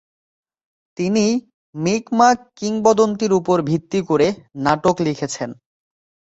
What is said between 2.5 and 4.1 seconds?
কিংবদন্তীর উপর ভিত্তি